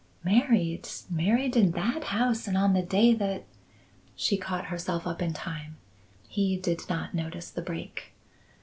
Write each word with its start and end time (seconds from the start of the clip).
"Married! 0.23 0.89
married 1.11 1.55
in 1.55 1.73
that 1.73 2.05
house 2.05 2.47
and 2.47 2.57
on 2.57 2.73
the 2.73 2.81
day 2.81 3.13
that" 3.13 3.43
She 4.15 4.35
caught 4.35 4.65
herself 4.73 5.05
up 5.05 5.21
in 5.21 5.31
time. 5.31 5.77
He 6.27 6.57
did 6.57 6.89
not 6.89 7.13
notice 7.13 7.51
the 7.51 7.61
break. 7.61 8.11